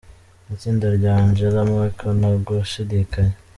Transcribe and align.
"Itsinda 0.53 0.87
rya 0.97 1.11
Angela 1.23 1.61
Merkel, 1.71 2.09
nta 2.19 2.31
gushidikanya. 2.45 3.35